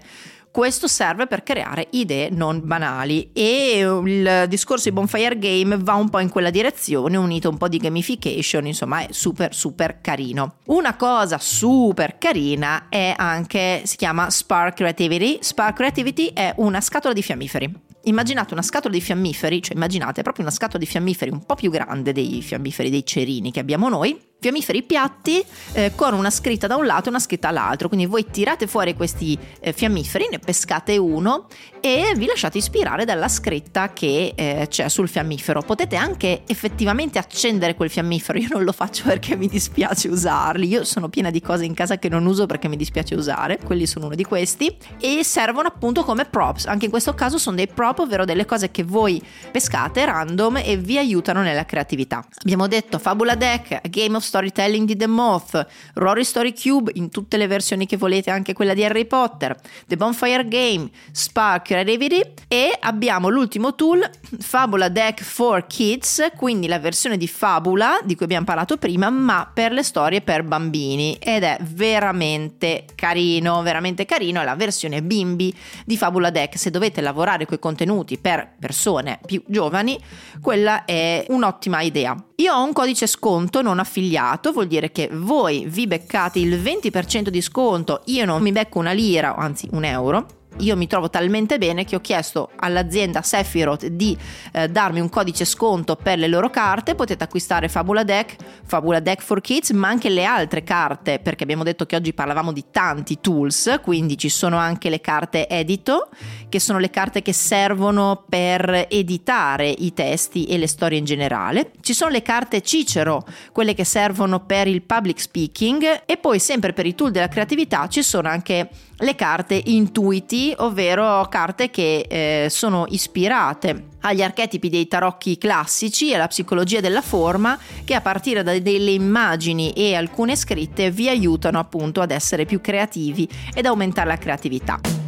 Questo 0.52 0.88
serve 0.88 1.28
per 1.28 1.44
creare 1.44 1.88
idee 1.92 2.30
non 2.32 2.62
banali 2.64 3.30
e 3.34 3.80
il 3.80 4.46
discorso 4.48 4.90
di 4.90 4.96
Bonfire 4.96 5.38
Game 5.38 5.78
va 5.78 5.94
un 5.94 6.10
po' 6.10 6.20
in 6.20 6.30
quella 6.30 6.50
direzione, 6.50 7.18
unito 7.18 7.50
un 7.50 7.58
po' 7.58 7.68
di 7.68 7.78
gamification, 7.78 8.66
insomma 8.66 9.02
è 9.02 9.08
super 9.12 9.54
super 9.54 10.02
carino. 10.02 10.56
Una 10.66 10.96
cosa 10.96 11.38
super 11.38 12.18
carina 12.18 12.90
è 12.90 13.14
anche, 13.16 13.82
si 13.86 13.96
chiama 13.96 14.30
Spark 14.32 14.78
Creativity. 14.78 15.38
Spark 15.42 15.76
Creativity 15.76 16.32
è 16.34 16.54
una 16.58 16.82
scatola 16.82 17.14
di 17.14 17.22
fiammiferi 17.22 17.88
immaginate 18.04 18.54
una 18.54 18.62
scatola 18.64 18.94
di 18.94 19.02
fiammiferi, 19.02 19.62
cioè 19.62 19.76
immaginate 19.76 20.22
proprio 20.22 20.46
una 20.46 20.54
scatola 20.54 20.80
di 20.80 20.86
fiammiferi 20.86 21.32
un 21.32 21.46
po' 21.46 21.56
più 21.56 21.70
grande 21.70 22.12
dei 22.12 22.42
fiammiferi 22.42 22.90
dei 22.90 23.06
cerini 23.06 23.52
che 23.52 23.60
abbiamo 23.60 23.90
noi, 23.90 24.18
fiammiferi 24.40 24.84
piatti 24.84 25.44
eh, 25.74 25.92
con 25.96 26.14
una 26.14 26.30
scritta 26.30 26.66
da 26.66 26.78
un 26.78 26.86
lato 26.86 27.08
e 27.08 27.10
una 27.10 27.20
scritta 27.20 27.48
dall'altro. 27.52 27.88
Quindi 27.88 28.06
voi 28.06 28.26
tirate 28.30 28.68
fuori 28.68 28.94
questi 28.94 29.38
eh, 29.60 29.74
fiammiferi, 29.74 30.28
ne 30.32 30.40
pescate 30.40 30.98
uno 30.98 31.48
e 31.82 32.14
vi 32.16 32.26
lasciate 32.26 32.58
ispirare 32.58 33.06
dalla 33.06 33.28
scritta 33.28 33.92
che 33.94 34.34
eh, 34.36 34.68
c'è 34.70 34.90
sul 34.90 35.10
fiammifero. 35.10 35.62
Potete 35.62 35.96
anche 35.96 36.44
effettivamente 36.48 37.20
accendere 37.20 37.76
quel 37.76 37.90
fiammifero. 37.90 38.40
Io 38.40 38.48
non 38.50 38.64
lo 38.64 38.72
faccio 38.72 39.04
perché 39.06 39.36
mi 39.36 39.48
dispiace 39.48 40.08
usarli. 40.08 40.68
Io 40.68 40.84
sono 40.84 41.10
piena 41.10 41.30
di 41.30 41.42
cose 41.42 41.66
in 41.66 41.74
casa 41.74 41.98
che 41.98 42.10
non 42.10 42.26
uso 42.26 42.46
perché 42.46 42.68
mi 42.68 42.78
dispiace 42.78 43.16
usare. 43.16 43.60
Quelli 43.60 43.86
sono 43.86 44.06
uno 44.06 44.16
di 44.16 44.24
questi 44.24 44.76
e 45.00 45.24
servono 45.24 45.68
appunto 45.68 46.04
come 46.04 46.26
props. 46.26 46.66
Anche 46.66 46.86
in 46.86 46.92
questo 46.92 47.14
caso 47.14 47.38
sono 47.38 47.58
dei 47.58 47.68
prop, 47.68 48.00
ovvero 48.00 48.26
delle 48.26 48.46
cose 48.46 48.72
che 48.72 48.84
voi 48.84 49.22
pescate 49.52 50.06
random 50.06 50.62
e 50.64 50.78
vi 50.78 50.98
aiutano 50.98 51.42
nella 51.42 51.66
creatività. 51.66 52.26
Abbiamo 52.42 52.68
detto 52.68 53.00
Fabula 53.00 53.36
Deck, 53.36 53.88
Game 53.90 54.16
of 54.16 54.24
Storytelling 54.30 54.86
di 54.86 54.96
The 54.96 55.08
Moth, 55.08 55.66
Rory 55.96 56.24
Story 56.24 56.54
Cube 56.54 56.92
in 56.94 57.10
tutte 57.10 57.36
le 57.36 57.48
versioni 57.48 57.88
che 57.88 57.98
volete, 57.98 58.30
anche 58.30 58.54
quella 58.54 58.76
di 58.76 58.84
Harry 58.84 59.06
Potter, 59.06 59.60
The 59.88 59.98
Bonfire 59.98 60.48
Game, 60.48 60.90
Spark 61.12 61.66
Creativity 61.66 62.22
e 62.48 62.78
abbiamo 62.80 63.30
l'ultimo 63.30 63.74
tool 63.74 64.08
Fabula 64.40 64.88
Deck 64.88 65.24
for 65.24 65.66
Kids, 65.66 66.32
quindi 66.38 66.68
la 66.68 66.78
versione 66.78 67.18
di 67.18 67.28
Fabula 67.28 68.00
di 68.04 68.16
cui 68.16 68.26
abbiamo 68.26 68.46
parlato 68.46 68.78
prima, 68.78 69.10
ma 69.10 69.50
per 69.52 69.72
le 69.72 69.84
storie 69.84 70.22
per 70.22 70.44
bambini 70.44 71.18
ed 71.20 71.44
è 71.44 71.58
veramente 71.62 72.86
carino, 72.94 73.64
veramente 73.64 74.06
carino, 74.06 74.42
è 74.42 74.46
la 74.46 74.56
versione 74.56 75.02
bimbi 75.02 75.54
di 75.86 75.98
Fabula 75.98 76.30
Deck. 76.30 76.58
Se 76.58 76.70
dovete 76.70 77.02
lavorare 77.02 77.46
con 77.46 77.58
i 77.58 77.60
contenuti 77.60 78.20
per 78.20 78.54
persone 78.60 79.20
più 79.26 79.42
giovani, 79.48 80.00
quella 80.40 80.86
è 80.86 81.26
un'ottima 81.30 81.82
idea. 81.82 82.16
Io 82.36 82.54
ho 82.54 82.64
un 82.64 82.72
codice 82.72 83.06
sconto 83.06 83.62
non 83.62 83.80
affiliato, 83.80 84.19
vuol 84.52 84.68
dire 84.68 84.92
che 84.92 85.10
voi 85.12 85.66
vi 85.68 85.88
beccate 85.88 86.40
il 86.40 86.60
20% 86.60 87.30
di 87.30 87.42
sconto, 87.42 88.02
io 88.06 88.26
non 88.26 88.42
mi 88.42 88.52
becco 88.52 88.80
una 88.80 88.92
lira, 88.92 89.36
anzi 89.36 89.68
un 89.72 89.84
euro 89.84 90.26
io 90.60 90.76
mi 90.76 90.88
trovo 90.88 91.10
talmente 91.10 91.58
bene 91.58 91.86
che 91.86 91.96
ho 91.96 92.02
chiesto 92.02 92.50
all'azienda 92.56 93.22
Sephiroth 93.22 93.86
di 93.88 94.18
eh, 94.52 94.68
darmi 94.68 95.00
un 95.00 95.10
codice 95.10 95.46
sconto 95.46 95.96
per 95.96 96.18
le 96.18 96.28
loro 96.28 96.50
carte, 96.50 96.96
potete 96.96 97.24
acquistare 97.24 97.68
Fabula 97.68 98.04
Deck, 98.04 98.36
Fabula 98.66 99.00
Deck 99.00 99.22
for 99.22 99.42
Kids, 99.42 99.72
ma 99.72 99.88
anche 99.88 100.10
le 100.10 100.24
altre 100.26 100.64
carte, 100.64 101.20
perché 101.20 101.44
abbiamo 101.44 101.64
detto 101.64 101.86
che 101.86 101.96
oggi 101.96 102.14
parlavamo 102.14 102.52
di 102.52 102.66
tanti 102.72 103.20
tools, 103.20 103.80
quindi 103.82 104.18
ci 104.18 104.30
sono 104.30 104.58
anche 104.58 104.90
le 104.90 105.02
carte 105.02 105.48
Edito, 105.48 106.10
che 106.50 106.60
sono 106.60 106.80
le 106.80 106.90
carte 106.90 107.22
che 107.22 107.34
servono 107.34 108.24
per 108.28 108.88
editare 108.90 109.70
i 109.70 109.94
testi 109.94 110.46
e 110.46 110.58
le 110.58 110.68
storie 110.68 110.98
in 110.98 111.06
generale. 111.06 111.72
Ci 111.82 111.94
sono 111.94 112.12
le 112.12 112.22
carte 112.22 112.62
Cicero, 112.62 113.26
quelle 113.52 113.74
che 113.74 113.84
servono 113.84 114.42
per 114.42 114.68
il 114.68 114.82
public 114.82 115.20
speaking 115.20 116.04
e 116.06 116.18
poi 116.18 116.40
sempre 116.40 116.74
per 116.74 116.86
i 116.86 116.96
tool 116.96 117.12
della 117.12 117.28
creatività 117.28 117.88
ci 117.88 118.04
sono 118.04 118.28
anche 118.28 118.70
le 119.02 119.16
carte 119.16 119.62
Intuiti, 119.66 120.49
ovvero 120.58 121.28
carte 121.30 121.70
che 121.70 122.06
eh, 122.10 122.48
sono 122.50 122.86
ispirate 122.90 123.86
agli 124.02 124.22
archetipi 124.22 124.70
dei 124.70 124.88
tarocchi 124.88 125.38
classici 125.38 126.12
e 126.12 126.16
alla 126.16 126.28
psicologia 126.28 126.80
della 126.80 127.02
forma 127.02 127.58
che 127.84 127.94
a 127.94 128.02
partire 128.02 128.44
da 128.44 128.58
delle 128.60 128.92
immagini 128.92 129.72
e 129.74 129.96
alcune 129.96 130.36
scritte 130.36 130.92
vi 130.92 131.10
aiutano 131.10 131.60
appunto 131.60 132.02
ad 132.02 132.12
essere 132.12 132.46
più 132.46 132.62
creativi 132.62 133.28
ed 133.54 133.66
aumentare 133.66 134.10
la 134.10 134.18
creatività. 134.18 134.99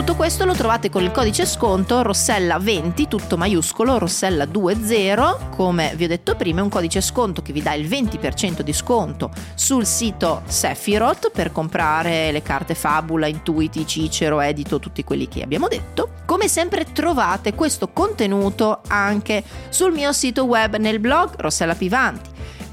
Tutto 0.00 0.16
questo 0.16 0.46
lo 0.46 0.54
trovate 0.54 0.88
con 0.88 1.02
il 1.02 1.10
codice 1.10 1.44
sconto 1.44 2.00
Rossella20, 2.00 3.06
tutto 3.06 3.36
maiuscolo, 3.36 3.98
Rossella20, 3.98 5.50
come 5.50 5.92
vi 5.94 6.04
ho 6.04 6.08
detto 6.08 6.36
prima, 6.36 6.60
è 6.60 6.62
un 6.62 6.70
codice 6.70 7.02
sconto 7.02 7.42
che 7.42 7.52
vi 7.52 7.60
dà 7.60 7.74
il 7.74 7.86
20% 7.86 8.62
di 8.62 8.72
sconto 8.72 9.30
sul 9.54 9.84
sito 9.84 10.40
Sephiroth 10.46 11.30
per 11.30 11.52
comprare 11.52 12.32
le 12.32 12.40
carte 12.40 12.74
Fabula, 12.74 13.26
Intuiti, 13.26 13.86
Cicero, 13.86 14.40
Edito, 14.40 14.78
tutti 14.78 15.04
quelli 15.04 15.28
che 15.28 15.42
abbiamo 15.42 15.68
detto. 15.68 16.12
Come 16.24 16.48
sempre 16.48 16.86
trovate 16.90 17.52
questo 17.52 17.88
contenuto 17.88 18.80
anche 18.86 19.44
sul 19.68 19.92
mio 19.92 20.12
sito 20.12 20.44
web 20.44 20.76
nel 20.76 20.98
blog 20.98 21.34
Rossella 21.36 21.74
Pivanti 21.74 22.30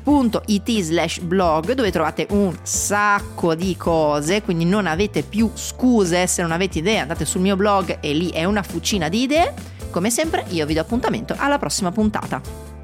www.it 0.08 0.82
slash 0.82 1.20
blog 1.20 1.74
dove 1.74 1.92
trovate 1.92 2.28
un 2.30 2.56
sacco 2.62 3.56
di 3.56 3.76
cose, 3.76 4.42
quindi 4.42 4.64
non 4.64 4.88
avete 4.88 5.22
più 5.22 5.52
scuse 5.54 6.28
se 6.28 6.42
non 6.42 6.54
avete 6.54 6.80
idee, 6.80 7.00
andate 7.00 7.26
sul 7.26 7.42
mio 7.42 7.58
blog 7.58 7.98
e 8.00 8.14
lì 8.14 8.30
è 8.30 8.46
una 8.46 8.64
fucina 8.64 9.10
di 9.10 9.24
idee. 9.24 9.54
Come 9.92 10.10
sempre 10.10 10.46
io 10.50 10.66
vi 10.66 10.74
do 10.74 10.82
appuntamento 10.82 11.36
alla 11.38 11.58
prossima 11.58 11.92
puntata. 11.92 12.77